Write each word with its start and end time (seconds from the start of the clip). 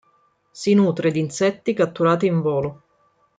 Si 0.51 0.73
nutre 0.73 1.11
di 1.11 1.19
insetti 1.19 1.73
catturati 1.75 2.25
in 2.25 2.41
volo. 2.41 2.81